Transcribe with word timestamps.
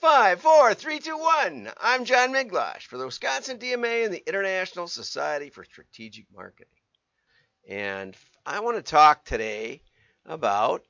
Five, 0.00 0.40
four, 0.40 0.74
three, 0.74 1.00
two, 1.00 1.18
one. 1.18 1.68
I'm 1.76 2.04
John 2.04 2.32
Miglautsch 2.32 2.82
for 2.82 2.98
the 2.98 3.06
Wisconsin 3.06 3.58
DMA 3.58 4.04
and 4.04 4.14
the 4.14 4.22
International 4.28 4.86
Society 4.86 5.50
for 5.50 5.64
Strategic 5.64 6.26
Marketing. 6.32 6.68
And 7.68 8.16
I 8.46 8.60
want 8.60 8.76
to 8.76 8.82
talk 8.82 9.24
today 9.24 9.82
about 10.24 10.84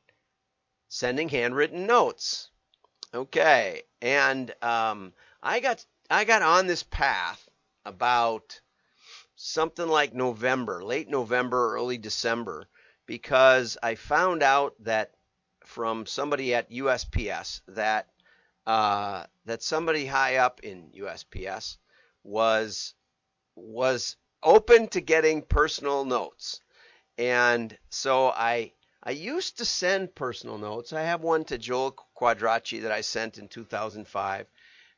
sending 0.88 1.30
handwritten 1.30 1.86
notes. 1.86 2.50
Okay, 3.14 3.84
and 4.02 4.54
um, 4.60 5.14
I 5.42 5.60
got 5.60 5.86
I 6.10 6.24
got 6.24 6.42
on 6.42 6.66
this 6.66 6.82
path 6.82 7.48
about 7.86 8.60
something 9.36 9.88
like 9.88 10.12
November, 10.12 10.84
late 10.84 11.08
November, 11.08 11.74
early 11.76 11.96
December, 11.96 12.68
because 13.06 13.78
I 13.82 13.94
found 13.94 14.42
out 14.42 14.74
that 14.80 15.12
from 15.64 16.04
somebody 16.04 16.54
at 16.54 16.70
USPS 16.70 17.62
that 17.68 18.08
uh, 18.68 19.24
that 19.46 19.62
somebody 19.62 20.04
high 20.04 20.36
up 20.36 20.60
in 20.60 20.90
USPS 20.90 21.78
was 22.22 22.92
was 23.56 24.16
open 24.42 24.88
to 24.88 25.00
getting 25.00 25.40
personal 25.40 26.04
notes, 26.04 26.60
and 27.16 27.76
so 27.88 28.28
I 28.28 28.74
I 29.02 29.12
used 29.12 29.56
to 29.58 29.64
send 29.64 30.14
personal 30.14 30.58
notes. 30.58 30.92
I 30.92 31.00
have 31.00 31.22
one 31.22 31.46
to 31.46 31.56
Joel 31.56 31.96
Quadracci 32.14 32.82
that 32.82 32.92
I 32.92 33.00
sent 33.00 33.38
in 33.38 33.48
2005, 33.48 34.46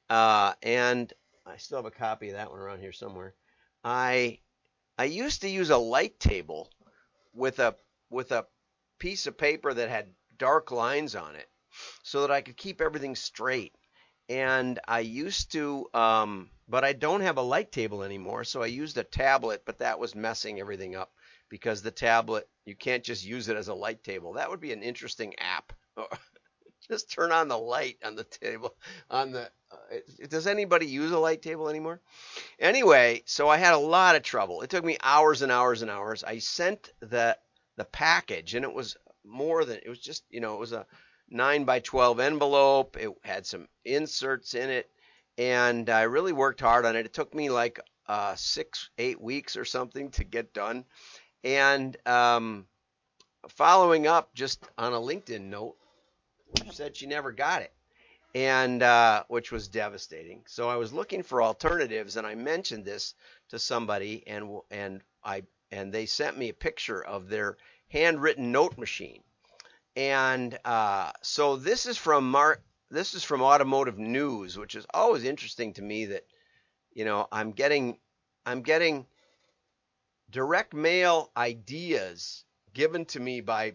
uh, 0.08 0.52
and 0.64 1.12
I 1.46 1.56
still 1.58 1.78
have 1.78 1.86
a 1.86 1.92
copy 1.92 2.30
of 2.30 2.34
that 2.34 2.50
one 2.50 2.58
around 2.58 2.80
here 2.80 2.92
somewhere. 2.92 3.36
I 3.84 4.40
I 4.98 5.04
used 5.04 5.42
to 5.42 5.48
use 5.48 5.70
a 5.70 5.78
light 5.78 6.18
table 6.18 6.68
with 7.32 7.60
a 7.60 7.76
with 8.10 8.32
a 8.32 8.46
piece 8.98 9.28
of 9.28 9.38
paper 9.38 9.72
that 9.72 9.88
had 9.88 10.12
dark 10.36 10.72
lines 10.72 11.14
on 11.14 11.36
it 11.36 11.48
so 12.02 12.22
that 12.22 12.30
I 12.30 12.40
could 12.40 12.56
keep 12.56 12.80
everything 12.80 13.14
straight. 13.14 13.74
And 14.28 14.78
I 14.86 15.00
used 15.00 15.52
to, 15.52 15.88
um, 15.92 16.50
but 16.68 16.84
I 16.84 16.92
don't 16.92 17.22
have 17.22 17.36
a 17.36 17.42
light 17.42 17.72
table 17.72 18.02
anymore, 18.04 18.44
so 18.44 18.62
I 18.62 18.66
used 18.66 18.96
a 18.96 19.04
tablet, 19.04 19.62
but 19.66 19.80
that 19.80 19.98
was 19.98 20.14
messing 20.14 20.60
everything 20.60 20.94
up 20.94 21.12
because 21.48 21.82
the 21.82 21.90
tablet, 21.90 22.48
you 22.64 22.76
can't 22.76 23.02
just 23.02 23.24
use 23.24 23.48
it 23.48 23.56
as 23.56 23.68
a 23.68 23.74
light 23.74 24.04
table. 24.04 24.34
That 24.34 24.48
would 24.48 24.60
be 24.60 24.72
an 24.72 24.82
interesting 24.82 25.34
app. 25.38 25.72
just 26.88 27.10
turn 27.10 27.32
on 27.32 27.48
the 27.48 27.58
light 27.58 27.98
on 28.04 28.14
the 28.14 28.24
table. 28.24 28.74
On 29.10 29.32
the, 29.32 29.50
uh, 29.70 30.26
does 30.28 30.46
anybody 30.46 30.86
use 30.86 31.12
a 31.12 31.18
light 31.18 31.42
table 31.42 31.68
anymore? 31.68 32.00
Anyway, 32.58 33.22
so 33.26 33.48
I 33.48 33.56
had 33.56 33.74
a 33.74 33.78
lot 33.78 34.16
of 34.16 34.22
trouble. 34.22 34.62
It 34.62 34.70
took 34.70 34.84
me 34.84 34.96
hours 35.02 35.42
and 35.42 35.52
hours 35.52 35.82
and 35.82 35.90
hours. 35.90 36.24
I 36.24 36.38
sent 36.38 36.92
the 37.00 37.36
the 37.76 37.84
package, 37.84 38.54
and 38.54 38.64
it 38.64 38.72
was 38.72 38.96
more 39.24 39.64
than 39.64 39.78
it 39.78 39.88
was 39.88 40.00
just 40.00 40.24
you 40.30 40.40
know 40.40 40.54
it 40.54 40.60
was 40.60 40.72
a 40.72 40.86
9 41.30 41.64
by 41.64 41.80
12 41.80 42.20
envelope. 42.20 42.96
It 42.96 43.10
had 43.22 43.46
some 43.46 43.68
inserts 43.84 44.54
in 44.54 44.68
it, 44.70 44.90
and 45.38 45.88
I 45.88 46.02
really 46.02 46.32
worked 46.32 46.60
hard 46.60 46.84
on 46.84 46.96
it. 46.96 47.06
It 47.06 47.14
took 47.14 47.34
me 47.34 47.50
like 47.50 47.80
uh, 48.08 48.34
six, 48.34 48.90
eight 48.98 49.20
weeks 49.20 49.56
or 49.56 49.64
something 49.64 50.10
to 50.10 50.24
get 50.24 50.52
done. 50.52 50.84
And 51.44 51.96
um, 52.06 52.66
following 53.48 54.06
up 54.06 54.34
just 54.34 54.64
on 54.76 54.92
a 54.92 54.96
LinkedIn 54.96 55.42
note, 55.42 55.76
she 56.62 56.70
said 56.72 56.96
she 56.96 57.06
never 57.06 57.30
got 57.30 57.62
it, 57.62 57.72
and 58.34 58.82
uh, 58.82 59.22
which 59.28 59.52
was 59.52 59.68
devastating. 59.68 60.42
So 60.46 60.68
I 60.68 60.76
was 60.76 60.92
looking 60.92 61.22
for 61.22 61.42
alternatives, 61.42 62.16
and 62.16 62.26
I 62.26 62.34
mentioned 62.34 62.84
this 62.84 63.14
to 63.50 63.58
somebody, 63.58 64.26
and 64.26 64.58
and 64.70 65.00
I 65.22 65.44
and 65.70 65.92
they 65.92 66.06
sent 66.06 66.36
me 66.36 66.48
a 66.48 66.54
picture 66.54 67.04
of 67.04 67.28
their 67.28 67.56
handwritten 67.88 68.50
note 68.50 68.76
machine 68.76 69.22
and 69.96 70.58
uh, 70.64 71.12
so 71.22 71.56
this 71.56 71.86
is 71.86 71.96
from 71.96 72.30
Mark. 72.30 72.62
This 72.90 73.14
is 73.14 73.22
from 73.22 73.42
Automotive 73.42 73.98
News, 73.98 74.58
which 74.58 74.74
is 74.74 74.86
always 74.92 75.24
interesting 75.24 75.72
to 75.74 75.82
me. 75.82 76.06
That 76.06 76.24
you 76.92 77.04
know, 77.04 77.28
I'm 77.30 77.52
getting, 77.52 77.98
I'm 78.44 78.62
getting 78.62 79.06
direct 80.30 80.74
mail 80.74 81.30
ideas 81.36 82.44
given 82.74 83.04
to 83.06 83.20
me 83.20 83.40
by, 83.40 83.74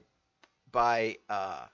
by, 0.71 1.17
uh, 1.29 1.65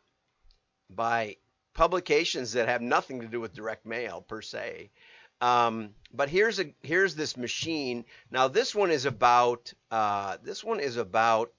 by 0.89 1.37
publications 1.73 2.53
that 2.53 2.67
have 2.67 2.81
nothing 2.81 3.21
to 3.21 3.27
do 3.27 3.39
with 3.39 3.53
direct 3.53 3.85
mail 3.85 4.21
per 4.21 4.41
se. 4.41 4.91
Um, 5.39 5.95
but 6.13 6.29
here's 6.29 6.59
a 6.59 6.71
here's 6.83 7.15
this 7.15 7.35
machine. 7.35 8.05
Now 8.29 8.47
this 8.47 8.75
one 8.75 8.91
is 8.91 9.05
about 9.05 9.73
uh, 9.89 10.37
this 10.43 10.63
one 10.63 10.79
is 10.79 10.97
about 10.97 11.51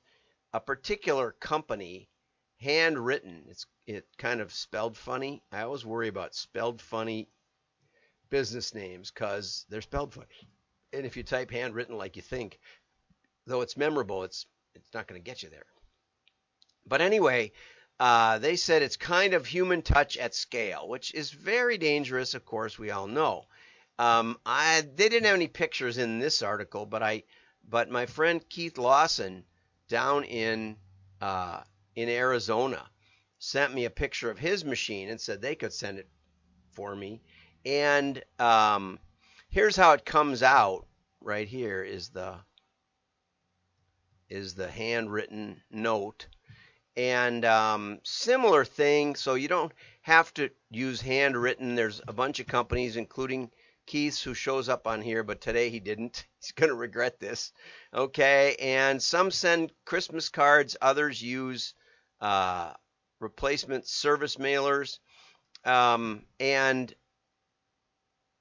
a 0.53 0.61
particular 0.61 1.33
company 1.33 2.09
Handwrytten. 2.63 3.49
It's 3.49 3.67
it 3.87 4.07
kind 4.19 4.41
of 4.41 4.53
spelled 4.53 4.97
funny. 4.97 5.43
I 5.51 5.63
always 5.63 5.85
worry 5.85 6.09
about 6.09 6.35
spelled 6.35 6.81
funny 6.81 7.29
business 8.31 8.75
names 8.75 9.11
because 9.11 9.67
they're 9.69 9.83
spelled 9.83 10.15
funny. 10.15 10.49
And 10.93 11.05
if 11.07 11.17
you 11.17 11.23
type 11.23 11.51
handwritten 11.51 11.97
like 11.97 12.17
you 12.17 12.23
think, 12.23 12.59
though 13.47 13.61
it's 13.61 13.77
memorable, 13.77 14.25
it's 14.25 14.47
it's 14.75 14.93
not 14.95 15.07
going 15.07 15.21
to 15.21 15.25
get 15.25 15.43
you 15.43 15.51
there. 15.51 15.67
But 16.87 17.01
anyway, 17.01 17.53
uh, 18.01 18.39
they 18.39 18.57
said 18.57 18.83
it's 18.83 18.97
kind 18.97 19.35
of 19.35 19.47
human 19.47 19.83
touch 19.83 20.17
at 20.17 20.35
scale, 20.35 20.89
which 20.89 21.15
is 21.15 21.31
very 21.31 21.79
dangerous. 21.79 22.35
Of 22.35 22.45
course, 22.45 22.79
we 22.79 22.91
all 22.91 23.07
know. 23.07 23.45
Um, 23.99 24.39
I 24.47 24.83
they 24.97 25.09
didn't 25.09 25.27
have 25.27 25.37
any 25.37 25.49
pictures 25.49 25.99
in 25.99 26.19
this 26.19 26.43
article, 26.43 26.87
but 26.87 27.03
I 27.03 27.25
but 27.69 27.91
my 27.91 28.07
friend 28.07 28.47
Keith 28.49 28.79
Lawson 28.79 29.45
down 29.89 30.25
in 30.25 30.77
uh, 31.21 31.61
in 31.97 32.09
Arizona 32.09 32.89
sent 33.39 33.75
me 33.75 33.85
a 33.85 33.91
picture 33.91 34.31
of 34.31 34.39
his 34.39 34.65
machine 34.65 35.09
and 35.09 35.21
said 35.21 35.41
they 35.41 35.55
could 35.55 35.73
send 35.73 35.99
it 35.99 36.09
for 36.73 36.95
me. 36.95 37.21
And 37.67 38.23
um, 38.39 38.99
here's 39.49 39.77
how 39.77 39.93
it 39.93 40.05
comes 40.05 40.43
out. 40.43 40.87
Right 41.21 41.47
here 41.47 41.83
is 41.83 42.09
the 42.09 42.37
is 44.29 44.55
the 44.55 44.69
handwritten 44.69 45.63
note, 45.71 46.27
and 46.97 47.45
um, 47.45 48.01
similar 48.03 48.65
thing. 48.65 49.15
So 49.15 49.35
you 49.35 49.47
don't 49.47 49.73
have 50.03 50.33
to 50.35 50.51
use 50.71 51.03
Handwrytten. 51.03 51.77
There's 51.77 52.01
a 52.09 52.13
bunch 52.13 52.41
of 52.41 52.47
companies, 52.47 52.97
including 52.97 53.51
Keith's, 53.87 54.23
who 54.23 54.35
shows 54.35 54.69
up 54.69 54.87
on 54.87 55.01
here, 55.01 55.23
but 55.23 55.41
today 55.41 55.71
he 55.71 55.81
didn't. 55.81 56.27
He's 56.41 56.53
going 56.53 56.71
to 56.71 56.75
regret 56.75 57.21
this. 57.21 57.53
Okay, 57.95 58.57
and 58.59 59.01
some 59.01 59.31
send 59.31 59.73
Christmas 59.85 60.29
cards. 60.29 60.77
Others 60.81 61.23
use 61.23 61.75
uh, 62.23 62.73
replacement 63.21 63.87
service 63.87 64.37
mailers. 64.37 64.99
Um, 65.65 66.23
and 66.41 66.93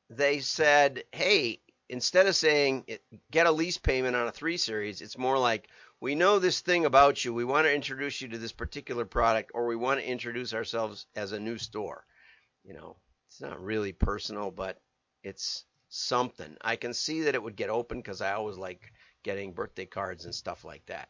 they 0.09 0.39
said, 0.39 1.03
hey, 1.11 1.59
instead 1.89 2.27
of 2.27 2.35
saying 2.35 2.85
get 3.31 3.47
a 3.47 3.51
lease 3.51 3.77
payment 3.77 4.15
on 4.15 4.27
a 4.27 4.31
3 4.31 4.55
Series, 4.57 5.01
it's 5.01 5.17
more 5.17 5.37
like 5.37 5.67
we 5.99 6.15
know 6.15 6.39
this 6.39 6.61
thing 6.61 6.85
about 6.85 7.25
you. 7.25 7.33
We 7.33 7.43
want 7.43 7.65
to 7.65 7.73
introduce 7.73 8.21
you 8.21 8.27
to 8.29 8.37
this 8.37 8.51
particular 8.51 9.05
product, 9.05 9.51
or 9.53 9.65
we 9.65 9.75
want 9.75 9.99
to 9.99 10.09
introduce 10.09 10.53
ourselves 10.53 11.05
as 11.15 11.31
a 11.31 11.39
new 11.39 11.57
store. 11.57 12.05
You 12.63 12.73
know, 12.73 12.97
it's 13.27 13.41
not 13.41 13.61
really 13.61 13.93
personal, 13.93 14.51
but 14.51 14.79
it's 15.23 15.65
something. 15.89 16.55
I 16.61 16.75
can 16.75 16.93
see 16.93 17.21
that 17.21 17.35
it 17.35 17.43
would 17.43 17.55
get 17.55 17.69
open 17.69 17.99
because 17.99 18.21
I 18.21 18.33
always 18.33 18.57
like 18.57 18.91
getting 19.23 19.53
birthday 19.53 19.85
cards 19.85 20.25
and 20.25 20.33
stuff 20.33 20.63
like 20.63 20.85
that. 20.87 21.09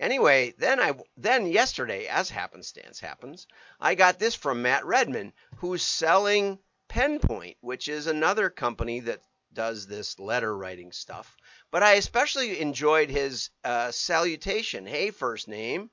Anyway, 0.00 0.54
then 0.56 0.80
I 0.80 0.94
then 1.18 1.46
yesterday, 1.46 2.06
as 2.06 2.30
happenstance 2.30 3.00
happens, 3.00 3.46
I 3.78 3.94
got 3.94 4.18
this 4.18 4.34
from 4.34 4.62
Matt 4.62 4.86
Redman, 4.86 5.34
who's 5.56 5.82
selling 5.82 6.58
PenPoint, 6.88 7.56
which 7.60 7.86
is 7.86 8.06
another 8.06 8.48
company 8.48 9.00
that 9.00 9.20
does 9.52 9.86
this 9.86 10.18
letter 10.18 10.56
writing 10.56 10.90
stuff. 10.90 11.36
But 11.70 11.82
I 11.82 11.94
especially 11.94 12.60
enjoyed 12.60 13.10
his 13.10 13.50
uh, 13.62 13.90
salutation. 13.90 14.86
Hey, 14.86 15.10
first 15.10 15.48
name. 15.48 15.90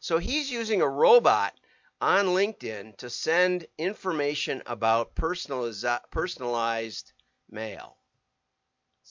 So 0.00 0.18
he's 0.18 0.50
using 0.50 0.82
a 0.82 0.88
robot 0.88 1.54
on 2.00 2.26
LinkedIn 2.26 2.96
to 2.96 3.08
send 3.08 3.68
information 3.78 4.60
about 4.66 5.14
personalized 5.14 7.12
mail. 7.48 7.96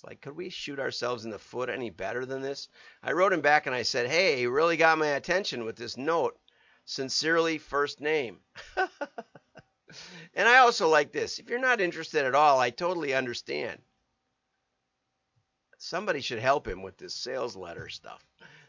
Like, 0.06 0.22
could 0.22 0.36
we 0.36 0.50
shoot 0.50 0.80
ourselves 0.80 1.26
in 1.26 1.32
the 1.32 1.40
foot 1.40 1.70
any 1.70 1.90
better 1.90 2.26
than 2.26 2.42
this? 2.42 2.70
I 3.02 3.14
wrote 3.14 3.34
him 3.34 3.42
back 3.42 3.66
and 3.66 3.74
I 3.74 3.82
said, 3.82 4.08
hey, 4.08 4.42
you 4.42 4.52
really 4.52 4.78
got 4.78 5.00
my 5.00 5.08
attention 5.08 5.66
with 5.66 5.76
this 5.76 5.98
note. 5.98 6.38
Sincerely, 6.86 7.58
first 7.58 8.00
name. 8.00 8.40
and 10.36 10.48
I 10.48 10.60
also 10.60 10.88
like 10.90 11.12
this. 11.12 11.40
If 11.40 11.50
you're 11.50 11.58
not 11.58 11.82
interested 11.82 12.24
at 12.24 12.36
all, 12.36 12.60
I 12.60 12.70
totally 12.70 13.16
understand. 13.16 13.82
Somebody 15.80 16.22
should 16.22 16.40
help 16.40 16.68
him 16.68 16.84
with 16.84 16.98
this 16.98 17.16
sales 17.16 17.56
letter 17.56 17.90
stuff. 17.90 18.24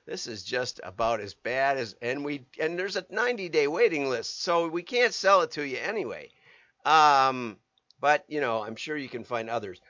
This 0.07 0.27
is 0.27 0.43
just 0.43 0.81
about 0.85 1.21
as 1.21 1.35
bad 1.35 1.77
as 1.77 1.97
and 2.01 2.25
we 2.25 2.47
and 2.61 2.79
there's 2.79 2.97
a 2.97 3.05
90 3.11 3.49
day 3.49 3.67
waiting 3.67 4.09
list, 4.09 4.43
so 4.43 4.69
we 4.69 4.83
can't 4.83 5.13
sell 5.13 5.43
it 5.43 5.51
to 5.53 5.67
you 5.67 5.79
anyway. 5.79 6.31
Um, 6.85 7.59
but 8.01 8.25
you 8.29 8.41
know, 8.41 8.63
I'm 8.63 8.77
sure 8.77 8.97
you 8.97 9.09
can 9.09 9.25
find 9.25 9.51
others. 9.51 9.81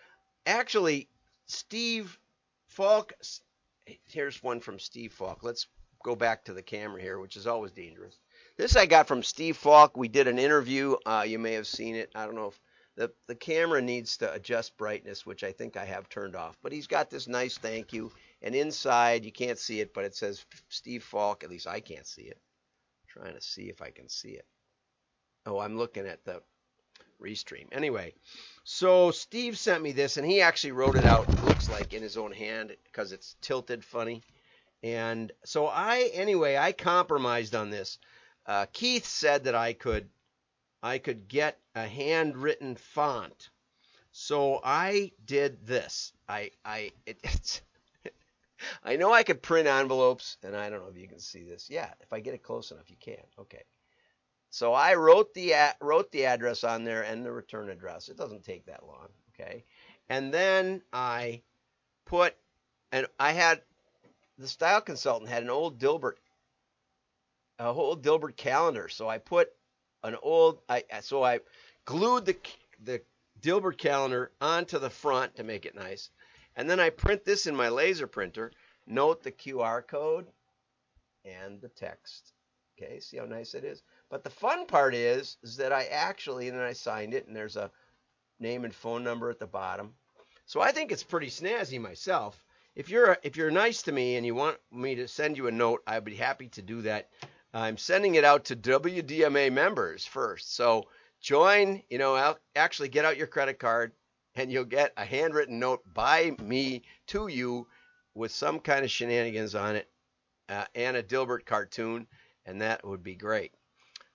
Actually, 0.47 1.09
Steve 1.47 2.19
Falk. 2.69 3.13
Here's 4.07 4.43
one 4.43 4.61
from 4.61 4.79
Steve 4.79 5.13
Falk. 5.13 5.43
Let's 5.43 5.67
go 6.05 6.17
back 6.17 6.45
to 6.45 6.53
the 6.53 6.63
camera 6.63 7.01
here, 7.01 7.19
which 7.19 7.37
is 7.37 7.47
always 7.47 7.73
dangerous. 7.73 8.19
This 8.57 8.77
I 8.77 8.87
got 8.87 9.09
from 9.09 9.23
Steve 9.23 9.57
Falk. 9.57 9.97
We 9.97 10.09
did 10.09 10.29
an 10.29 10.39
interview. 10.39 10.97
Uh, 11.05 11.25
you 11.27 11.39
may 11.39 11.53
have 11.53 11.67
seen 11.67 11.95
it. 11.95 12.11
I 12.15 12.27
don't 12.27 12.35
know 12.35 12.49
if 12.49 12.61
the 12.97 13.13
the 13.27 13.35
camera 13.35 13.83
needs 13.83 14.17
to 14.19 14.33
adjust 14.33 14.77
brightness, 14.77 15.27
which 15.27 15.45
I 15.45 15.53
think 15.53 15.77
I 15.77 15.85
have 15.85 16.09
turned 16.09 16.35
off. 16.35 16.57
But 16.63 16.73
he's 16.73 16.87
got 16.87 17.11
this 17.11 17.29
nice 17.29 17.59
thank 17.59 17.93
you, 17.93 18.11
and 18.43 18.55
inside 18.55 19.25
you 19.25 19.33
can't 19.33 19.59
see 19.59 19.81
it, 19.81 19.95
but 19.95 20.05
it 20.05 20.15
says 20.15 20.45
Steve 20.69 21.05
Falk. 21.05 21.45
At 21.45 21.51
least 21.51 21.67
I 21.67 21.81
can't 21.81 22.07
see 22.07 22.23
it. 22.23 22.41
I'm 23.03 23.23
trying 23.23 23.35
to 23.35 23.43
see 23.43 23.69
if 23.69 23.83
I 23.83 23.91
can 23.91 24.09
see 24.09 24.31
it. 24.31 24.47
Oh, 25.45 25.59
I'm 25.59 25.77
looking 25.77 26.07
at 26.07 26.25
the 26.25 26.43
restream. 27.23 27.67
Anyway, 27.73 28.15
so 28.65 29.11
Steve 29.11 29.59
sent 29.59 29.83
me 29.83 29.93
this, 29.93 30.17
and 30.17 30.27
he 30.27 30.41
actually 30.41 30.73
wrote 30.73 30.97
it 30.97 31.05
out. 31.05 31.29
Looks 31.45 31.71
like 31.71 31.93
in 31.93 32.03
his 32.03 32.17
own 32.17 32.33
hand 32.33 32.77
because 32.85 33.13
it's 33.13 33.37
tilted 33.41 33.85
funny. 33.85 34.23
And 34.83 35.33
so 35.45 35.67
I, 35.67 36.11
anyway, 36.13 36.57
I 36.57 36.73
compromised 36.73 37.55
on 37.55 37.71
this. 37.71 37.99
Uh, 38.47 38.67
Keith 38.73 39.07
said 39.07 39.45
that 39.45 39.55
I 39.55 39.73
could, 39.73 40.09
I 40.83 40.99
could 40.99 41.29
get 41.29 41.59
a 41.75 41.87
handwritten 41.87 42.77
font. 42.77 43.51
So 44.13 44.61
I 44.65 45.13
did 45.25 45.67
this. 45.67 46.13
I, 46.29 46.51
I, 46.65 46.93
it, 47.05 47.19
it's, 47.23 47.61
I 48.85 48.97
know 48.97 49.13
I 49.13 49.25
could 49.25 49.43
print 49.43 49.69
envelopes, 49.69 50.39
and 50.43 50.57
I 50.57 50.71
don't 50.71 50.81
know 50.81 50.91
if 50.91 50.97
you 50.97 51.09
can 51.09 51.19
see 51.19 51.45
this. 51.45 51.69
Yeah, 51.69 51.91
if 52.01 52.13
I 52.13 52.21
get 52.21 52.35
it 52.35 52.43
close 52.43 52.71
enough, 52.71 52.89
you 52.89 52.97
can. 52.99 53.23
Okay. 53.39 53.63
So 54.57 54.73
I 54.73 54.95
wrote 54.95 55.35
the 55.35 55.53
wrote 55.83 56.11
the 56.13 56.25
address 56.25 56.65
on 56.65 56.83
there 56.83 57.03
and 57.03 57.23
the 57.23 57.31
return 57.31 57.69
address. 57.69 58.09
It 58.09 58.17
doesn't 58.17 58.43
take 58.43 58.65
that 58.65 58.87
long, 58.87 59.09
okay? 59.35 59.67
And 60.09 60.33
then 60.33 60.81
I 60.95 61.43
put 62.07 62.35
and 62.91 63.07
I 63.21 63.33
had 63.33 63.61
the 64.39 64.49
style 64.49 64.81
consultant 64.81 65.29
had 65.29 65.43
an 65.43 65.51
old 65.51 65.79
Dilbert 65.79 66.15
a 67.59 67.71
whole 67.75 67.99
Dilbert 67.99 68.39
calendar. 68.39 68.89
So 68.89 69.07
I 69.11 69.19
put 69.19 69.53
an 70.03 70.17
old 70.23 70.63
I 70.71 70.85
so 71.03 71.23
I 71.23 71.41
glued 71.85 72.25
the 72.25 72.39
the 72.83 73.03
Dilbert 73.43 73.77
calendar 73.77 74.33
onto 74.41 74.79
the 74.79 74.89
front 74.89 75.37
to 75.37 75.45
make 75.45 75.67
it 75.67 75.75
nice. 75.75 76.09
And 76.57 76.71
then 76.71 76.81
I 76.81 76.89
print 76.89 77.27
this 77.27 77.47
in 77.47 77.55
my 77.55 77.69
laser 77.69 78.07
printer. 78.07 78.53
Note 78.87 79.23
the 79.23 79.33
QR 79.33 79.87
code 79.87 80.29
and 81.27 81.61
the 81.61 81.69
text. 81.69 82.33
Okay, 82.79 83.01
see 83.01 83.19
how 83.19 83.27
nice 83.27 83.53
it 83.53 83.65
is? 83.65 83.83
But 84.11 84.23
the 84.25 84.31
fun 84.31 84.67
part 84.67 84.95
is, 84.95 85.37
is 85.43 85.57
that 85.57 85.73
I 85.73 85.85
actually, 85.87 86.49
and 86.49 86.57
then 86.57 86.65
I 86.65 86.73
signed 86.73 87.15
it, 87.15 87.27
and 87.27 87.35
there's 87.35 87.57
a 87.57 87.71
name 88.39 88.65
and 88.65 88.75
phone 88.75 89.03
number 89.03 89.31
at 89.31 89.39
the 89.39 89.47
bottom. 89.47 89.95
So 90.45 90.61
I 90.61 90.71
think 90.73 90.93
it's 90.93 91.03
pretty 91.03 91.29
snazzy 91.29 91.81
myself. 91.81 92.45
If 92.77 92.89
you're 92.89 93.17
if 93.23 93.37
you're 93.37 93.51
nice 93.51 93.83
to 93.83 93.93
me 93.93 94.17
and 94.17 94.25
you 94.27 94.35
want 94.35 94.59
me 94.71 94.95
to 94.97 95.09
send 95.09 95.37
you 95.37 95.49
a 95.49 95.53
note, 95.53 95.83
I'd 95.87 96.05
be 96.05 96.15
happy 96.15 96.49
to 96.49 96.63
do 96.63 96.83
that. 96.83 97.09
I'm 97.53 97.79
sending 97.79 98.17
it 98.17 98.25
out 98.25 98.45
to 98.47 98.57
WDMA 98.57 99.51
members 99.51 100.05
first. 100.05 100.55
So 100.55 100.85
join, 101.21 101.83
you 101.89 101.99
know, 101.99 102.37
actually 102.55 102.91
get 102.91 103.07
out 103.07 103.17
your 103.17 103.27
credit 103.27 103.59
card 103.59 103.93
and 104.35 104.53
you'll 104.53 104.65
get 104.65 104.93
a 104.97 105.05
handwritten 105.05 105.59
note 105.59 105.83
by 105.95 106.37
me 106.43 106.83
to 107.09 107.29
you 107.29 107.67
with 108.15 108.31
some 108.31 108.61
kind 108.61 108.85
of 108.85 108.91
shenanigans 108.91 109.55
on 109.55 109.77
it 109.77 109.89
uh, 110.49 110.65
and 110.75 110.97
a 110.97 111.03
Dilbert 111.03 111.47
cartoon, 111.47 112.07
and 112.45 112.61
that 112.61 112.87
would 112.87 113.03
be 113.03 113.15
great. 113.15 113.53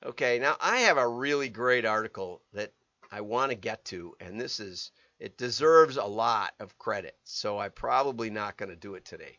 Okay, 0.04 0.40
now 0.40 0.58
I 0.60 0.80
have 0.80 0.98
a 0.98 1.08
really 1.08 1.48
great 1.48 1.86
article 1.86 2.42
that 2.54 2.74
I 3.12 3.22
want 3.22 3.52
to 3.52 3.56
get 3.56 3.86
to, 3.86 4.16
and 4.20 4.42
this 4.42 4.60
is 4.60 4.92
it 5.20 5.38
deserves 5.38 5.98
a 5.98 6.04
lot 6.04 6.54
of 6.60 6.80
credit, 6.80 7.16
so 7.24 7.60
I'm 7.60 7.72
probably 7.72 8.32
not 8.32 8.58
going 8.58 8.70
to 8.70 8.76
do 8.76 8.96
it 8.96 9.06
today. 9.06 9.38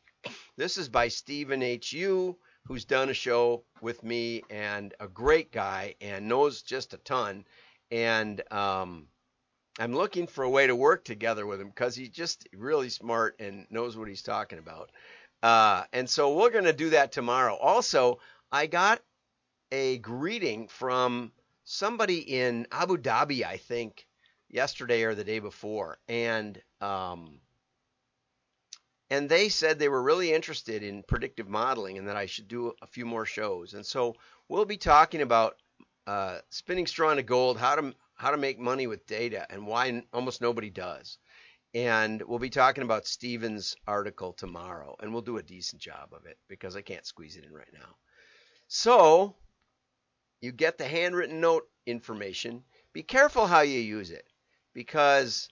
This 0.56 0.79
is 0.79 0.88
by 0.88 1.09
Stephen 1.09 1.64
H. 1.64 1.93
U., 1.94 2.38
who's 2.64 2.85
done 2.85 3.09
a 3.09 3.14
show 3.14 3.64
with 3.81 4.05
me 4.05 4.44
and 4.50 4.94
a 5.00 5.09
great 5.09 5.50
guy 5.50 5.97
and 6.00 6.29
knows 6.29 6.62
just 6.62 6.94
a 6.94 6.99
ton. 6.99 7.44
And 7.91 8.41
um, 8.53 9.09
I'm 9.81 9.93
looking 9.93 10.29
for 10.29 10.44
a 10.44 10.50
way 10.50 10.69
to 10.69 10.76
work 10.76 11.05
together 11.05 11.44
with 11.44 11.61
him 11.61 11.70
because 11.70 11.97
he's 11.97 12.11
just 12.11 12.47
really 12.56 12.88
smart 12.88 13.35
and 13.41 13.67
knows 13.69 13.97
what 13.97 14.06
he's 14.06 14.23
talking 14.23 14.61
about. 14.61 14.93
Uh, 15.43 15.82
and 15.93 16.09
so 16.09 16.37
we're 16.37 16.50
going 16.50 16.67
to 16.67 16.73
do 16.73 16.91
that 16.91 17.11
tomorrow. 17.11 17.56
Also, 17.56 18.20
I 18.53 18.69
got 18.69 19.03
a 19.72 19.98
greeting 19.98 20.69
from 20.69 21.32
somebody 21.64 22.19
in 22.19 22.66
Abu 22.70 22.98
Dhabi, 22.98 23.42
I 23.42 23.56
think, 23.56 24.06
yesterday 24.48 25.02
or 25.02 25.14
the 25.14 25.24
day 25.24 25.38
before, 25.38 25.98
and 26.08 26.60
um, 26.80 27.40
and 29.10 29.28
they 29.28 29.48
said 29.48 29.78
they 29.78 29.88
were 29.88 30.02
really 30.02 30.32
interested 30.32 30.82
in 30.82 31.02
predictive 31.02 31.48
modeling 31.48 31.98
and 31.98 32.08
that 32.08 32.16
I 32.16 32.26
should 32.26 32.48
do 32.48 32.72
a 32.80 32.86
few 32.86 33.04
more 33.04 33.26
shows. 33.26 33.74
And 33.74 33.84
so 33.84 34.14
we'll 34.48 34.64
be 34.64 34.76
talking 34.76 35.22
about 35.22 35.56
uh, 36.06 36.38
spinning 36.50 36.86
straw 36.86 37.10
into 37.10 37.22
gold, 37.22 37.58
how 37.58 37.75
to 37.75 37.94
how 38.14 38.30
to 38.30 38.36
make 38.36 38.58
money 38.58 38.86
with 38.86 39.06
data, 39.06 39.46
and 39.50 39.66
why 39.66 40.02
almost 40.12 40.40
nobody 40.40 40.70
does. 40.70 41.18
And 41.75 42.22
we'll 42.22 42.38
be 42.38 42.50
talking 42.50 42.84
about 42.84 43.06
Steven's 43.06 43.75
article 43.86 44.34
tomorrow, 44.34 44.96
and 45.00 45.12
we'll 45.12 45.22
do 45.22 45.38
a 45.38 45.42
decent 45.42 45.80
job 45.80 46.10
of 46.12 46.26
it 46.26 46.36
because 46.46 46.76
I 46.76 46.82
can't 46.82 47.06
squeeze 47.06 47.36
it 47.36 47.44
in 47.44 47.52
right 47.52 47.72
now. 47.72 47.96
So 48.68 49.34
you 50.42 50.52
get 50.52 50.76
the 50.76 50.84
handwritten 50.84 51.40
note 51.40 51.68
information. 51.86 52.64
Be 52.92 53.02
careful 53.02 53.46
how 53.46 53.60
you 53.60 53.78
use 53.78 54.10
it 54.10 54.26
because, 54.74 55.48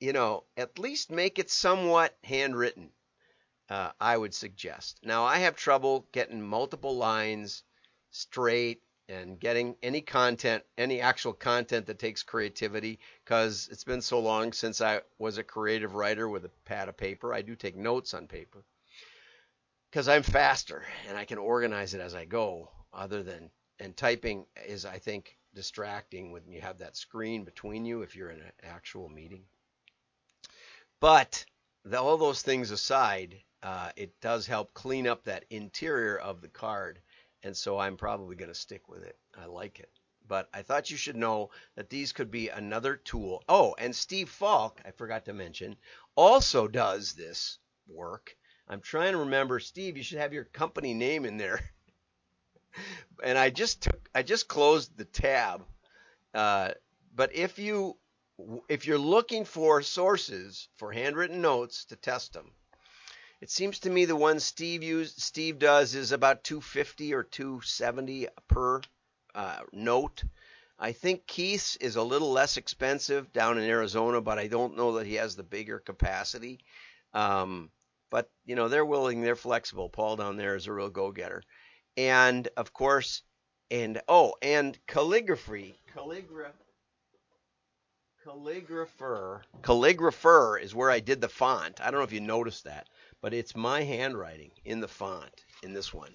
you 0.00 0.12
know, 0.12 0.44
at 0.56 0.78
least 0.78 1.10
make 1.10 1.38
it 1.38 1.50
somewhat 1.50 2.16
handwritten, 2.24 2.90
uh, 3.68 3.90
I 4.00 4.16
would 4.16 4.32
suggest. 4.32 5.00
Now, 5.02 5.24
I 5.24 5.38
have 5.38 5.56
trouble 5.56 6.06
getting 6.12 6.40
multiple 6.40 6.96
lines 6.96 7.64
straight 8.12 8.80
and 9.08 9.40
getting 9.40 9.74
any 9.82 10.00
content, 10.00 10.62
any 10.78 11.00
actual 11.00 11.32
content 11.32 11.86
that 11.86 11.98
takes 11.98 12.22
creativity, 12.22 13.00
because 13.24 13.68
it's 13.72 13.84
been 13.84 14.00
so 14.00 14.20
long 14.20 14.52
since 14.52 14.80
I 14.80 15.00
was 15.18 15.36
a 15.36 15.42
creative 15.42 15.94
writer 15.96 16.28
with 16.28 16.44
a 16.44 16.50
pad 16.64 16.88
of 16.88 16.96
paper. 16.96 17.34
I 17.34 17.42
do 17.42 17.56
take 17.56 17.76
notes 17.76 18.14
on 18.14 18.28
paper 18.28 18.64
because 19.90 20.08
I'm 20.08 20.22
faster 20.22 20.84
and 21.08 21.18
I 21.18 21.24
can 21.24 21.38
organize 21.38 21.92
it 21.92 22.00
as 22.00 22.14
I 22.14 22.24
go, 22.24 22.70
other 22.92 23.22
than 23.22 23.50
and 23.82 23.96
typing 23.96 24.46
is, 24.64 24.84
I 24.84 24.98
think, 24.98 25.36
distracting 25.54 26.30
when 26.30 26.48
you 26.48 26.60
have 26.60 26.78
that 26.78 26.96
screen 26.96 27.42
between 27.42 27.84
you 27.84 28.02
if 28.02 28.14
you're 28.14 28.30
in 28.30 28.38
an 28.38 28.52
actual 28.62 29.08
meeting. 29.08 29.42
But 31.00 31.44
the, 31.84 32.00
all 32.00 32.16
those 32.16 32.42
things 32.42 32.70
aside, 32.70 33.42
uh, 33.60 33.90
it 33.96 34.20
does 34.20 34.46
help 34.46 34.72
clean 34.72 35.08
up 35.08 35.24
that 35.24 35.46
interior 35.50 36.16
of 36.16 36.40
the 36.40 36.48
card, 36.48 37.00
and 37.42 37.56
so 37.56 37.76
I'm 37.76 37.96
probably 37.96 38.36
going 38.36 38.52
to 38.52 38.54
stick 38.54 38.88
with 38.88 39.02
it. 39.02 39.18
I 39.36 39.46
like 39.46 39.80
it. 39.80 39.90
But 40.28 40.48
I 40.54 40.62
thought 40.62 40.92
you 40.92 40.96
should 40.96 41.16
know 41.16 41.50
that 41.74 41.90
these 41.90 42.12
could 42.12 42.30
be 42.30 42.50
another 42.50 42.94
tool. 42.94 43.42
Oh, 43.48 43.74
and 43.78 43.94
Steve 43.94 44.30
Falk, 44.30 44.80
I 44.84 44.92
forgot 44.92 45.24
to 45.24 45.32
mention, 45.32 45.76
also 46.14 46.68
does 46.68 47.14
this 47.14 47.58
work. 47.88 48.36
I'm 48.68 48.80
trying 48.80 49.12
to 49.12 49.18
remember, 49.18 49.58
Steve, 49.58 49.96
you 49.96 50.04
should 50.04 50.18
have 50.18 50.32
your 50.32 50.44
company 50.44 50.94
name 50.94 51.24
in 51.24 51.36
there. 51.36 51.68
and 53.22 53.38
I 53.38 53.50
just 53.50 53.82
took 53.82 54.08
I 54.14 54.22
just 54.22 54.48
closed 54.48 54.96
the 54.96 55.04
tab. 55.04 55.64
Uh, 56.34 56.70
but 57.14 57.34
if 57.34 57.58
you 57.58 57.96
if 58.68 58.86
you're 58.86 58.98
looking 58.98 59.44
for 59.44 59.82
sources 59.82 60.68
for 60.76 60.92
handwritten 60.92 61.40
notes 61.40 61.84
to 61.86 61.96
test 61.96 62.32
them, 62.32 62.50
it 63.40 63.50
seems 63.50 63.80
to 63.80 63.90
me 63.90 64.04
the 64.04 64.16
one 64.16 64.40
Steve 64.40 64.82
used 64.82 65.20
Steve 65.20 65.58
does 65.58 65.94
is 65.94 66.12
about 66.12 66.44
250 66.44 67.14
or 67.14 67.22
270 67.22 68.28
per 68.48 68.80
uh, 69.34 69.60
note. 69.72 70.24
I 70.78 70.92
think 70.92 71.26
Keith's 71.26 71.76
is 71.76 71.96
a 71.96 72.02
little 72.02 72.32
less 72.32 72.56
expensive 72.56 73.32
down 73.32 73.56
in 73.58 73.64
Arizona, 73.64 74.20
but 74.20 74.38
I 74.38 74.48
don't 74.48 74.76
know 74.76 74.96
that 74.96 75.06
he 75.06 75.14
has 75.14 75.36
the 75.36 75.44
bigger 75.44 75.78
capacity. 75.78 76.58
Um, 77.14 77.70
but 78.10 78.30
you 78.44 78.56
know 78.56 78.68
they're 78.68 78.84
willing, 78.84 79.20
they're 79.20 79.36
flexible. 79.36 79.88
Paul 79.88 80.16
down 80.16 80.36
there 80.36 80.56
is 80.56 80.66
a 80.66 80.72
real 80.72 80.90
go-getter 80.90 81.42
and 81.96 82.48
of 82.56 82.72
course, 82.72 83.22
and 83.70 84.00
oh, 84.08 84.34
and 84.42 84.78
calligraphy, 84.86 85.74
calligraph, 85.92 86.54
calligrapher, 88.24 89.42
Calligraphr 89.62 90.58
is 90.58 90.74
where 90.74 90.90
I 90.90 91.00
did 91.00 91.20
the 91.20 91.28
font. 91.28 91.80
I 91.80 91.90
don't 91.90 92.00
know 92.00 92.04
if 92.04 92.12
you 92.12 92.20
noticed 92.20 92.64
that, 92.64 92.88
but 93.20 93.34
it's 93.34 93.56
my 93.56 93.82
handwriting 93.82 94.50
in 94.64 94.80
the 94.80 94.88
font 94.88 95.44
in 95.62 95.72
this 95.72 95.92
one. 95.92 96.14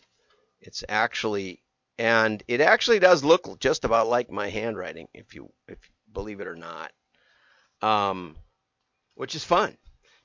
It's 0.61 0.83
actually, 0.89 1.61
and 1.97 2.41
it 2.47 2.61
actually 2.61 2.99
does 2.99 3.23
look 3.23 3.59
just 3.59 3.85
about 3.85 4.07
like 4.07 4.31
my 4.31 4.49
handwriting, 4.49 5.07
if 5.13 5.35
you 5.35 5.51
if 5.67 5.77
you 5.83 6.13
believe 6.13 6.41
it 6.41 6.47
or 6.47 6.55
not, 6.55 6.91
um, 7.81 8.35
which 9.15 9.35
is 9.35 9.43
fun, 9.43 9.77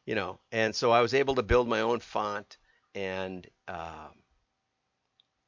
you 0.06 0.14
know. 0.14 0.38
And 0.50 0.74
so 0.74 0.90
I 0.90 1.02
was 1.02 1.14
able 1.14 1.34
to 1.36 1.42
build 1.42 1.68
my 1.68 1.80
own 1.80 2.00
font 2.00 2.56
and. 2.94 3.46
Um, 3.68 4.21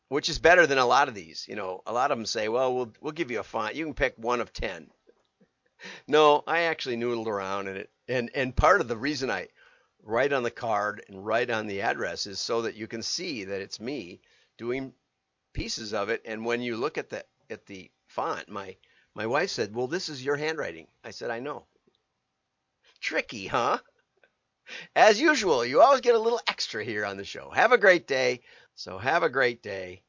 which 0.09 0.29
is 0.29 0.39
better 0.39 0.67
than 0.67 0.79
a 0.79 0.87
lot 0.87 1.09
of 1.09 1.15
these. 1.15 1.47
You 1.49 1.57
know, 1.57 1.83
a 1.87 1.93
lot 1.93 2.11
of 2.11 2.19
them 2.19 2.27
say, 2.27 2.49
"Well, 2.49 2.75
we'll 2.75 2.93
we'll 3.01 3.13
give 3.13 3.31
you 3.31 3.41
a 3.41 3.45
font. 3.45 3.75
You 3.75 3.85
can 3.85 3.95
pick 3.95 4.15
one 4.17 4.41
of 4.41 4.53
10. 4.53 4.91
No, 6.07 6.43
I 6.47 6.61
actually 6.63 6.97
noodled 6.97 7.27
around 7.27 7.69
and 7.69 7.77
it, 7.77 7.91
and 8.09 8.31
and 8.35 8.57
part 8.57 8.81
of 8.81 8.89
the 8.89 8.97
reason 8.97 9.31
I 9.31 9.49
write 10.03 10.33
on 10.33 10.43
the 10.43 10.51
card 10.51 11.05
and 11.09 11.27
write 11.27 11.51
on 11.51 11.67
the 11.67 11.83
address 11.83 12.27
is 12.27 12.41
so 12.41 12.63
that 12.63 12.75
you 12.75 12.87
can 12.87 13.03
see 13.03 13.45
that 13.45 13.61
it's 13.61 13.81
me 13.81 14.21
doing 14.57 14.95
pieces 15.53 15.93
of 15.93 16.09
it, 16.09 16.23
and 16.25 16.45
when 16.45 16.63
you 16.63 16.77
look 16.77 16.97
at 16.97 17.11
the 17.11 17.25
at 17.51 17.67
the 17.67 17.91
font, 18.07 18.49
my 18.49 18.77
my 19.15 19.27
wife 19.27 19.51
said, 19.51 19.75
"Well, 19.75 19.87
this 19.87 20.09
is 20.09 20.25
your 20.25 20.37
handwriting." 20.37 20.87
I 21.03 21.11
said, 21.11 21.31
"I 21.31 21.41
know." 21.41 21.67
Tricky, 23.01 23.47
huh? 23.47 23.79
As 24.97 25.21
usual, 25.21 25.65
you 25.65 25.83
always 25.83 26.01
get 26.01 26.15
a 26.15 26.19
little 26.19 26.41
extra 26.47 26.83
here 26.83 27.05
on 27.05 27.19
the 27.19 27.25
show. 27.25 27.51
Have 27.51 27.73
a 27.73 27.79
great 27.79 28.07
day. 28.07 28.41
So 28.75 28.99
have 28.99 29.23
a 29.23 29.29
great 29.29 29.63
day. 29.63 30.03